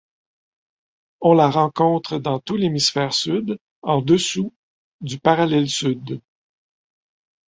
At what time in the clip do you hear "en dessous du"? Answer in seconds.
3.83-5.19